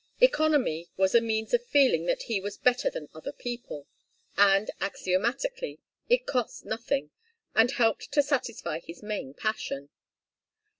Economy 0.19 0.89
was 0.97 1.13
a 1.13 1.21
means 1.21 1.53
of 1.53 1.63
feeling 1.63 2.07
that 2.07 2.23
he 2.23 2.41
was 2.41 2.57
better 2.57 2.89
than 2.89 3.07
other 3.13 3.31
people, 3.31 3.85
and, 4.35 4.71
axiomatically, 4.79 5.79
it 6.09 6.25
cost 6.25 6.65
nothing, 6.65 7.11
and 7.53 7.73
helped 7.73 8.11
to 8.11 8.23
satisfy 8.23 8.79
his 8.79 9.03
main 9.03 9.35
passion. 9.35 9.89